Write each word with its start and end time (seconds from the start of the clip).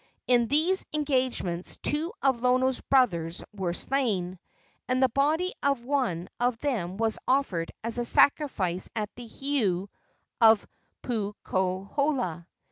In 0.25 0.47
these 0.47 0.83
engagements 0.93 1.77
two 1.77 2.11
of 2.23 2.41
Lono's 2.41 2.81
brothers 2.81 3.43
were 3.53 3.71
slain, 3.75 4.39
and 4.87 4.97
the 5.03 5.09
body 5.09 5.53
of 5.61 5.85
one 5.85 6.27
of 6.39 6.57
them 6.57 6.97
was 6.97 7.19
offered 7.27 7.71
as 7.83 7.99
a 7.99 8.03
sacrifice 8.03 8.89
at 8.95 9.13
the 9.15 9.27
heiau 9.27 9.89
of 10.41 10.65
Puukohola. 11.03 12.47